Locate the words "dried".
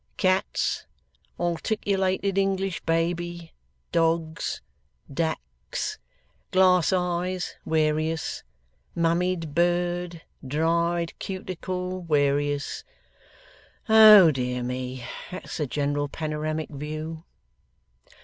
10.43-11.13